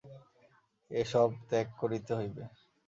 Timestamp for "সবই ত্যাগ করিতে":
1.11-2.11